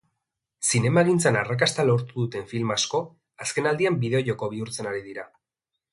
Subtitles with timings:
[0.67, 3.03] Zinemagintzan arrakasta lortu duten film asko,
[3.47, 5.29] azkenaldian bideojoko bihurtzen ari dira.